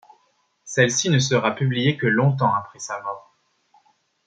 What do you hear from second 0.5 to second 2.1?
Celle-ci ne sera publiée que